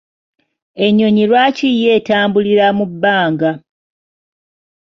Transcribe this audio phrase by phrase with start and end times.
[0.85, 3.51] Ennyonyi lwaki yo etambulira mu bbanga?